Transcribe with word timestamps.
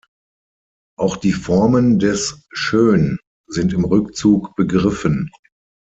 Auch 0.97 1.15
die 1.15 1.31
Formen 1.31 1.99
des 1.99 2.47
"schön" 2.51 3.19
sind 3.45 3.71
im 3.71 3.85
Rückzug 3.85 4.55
begriffen. 4.55 5.29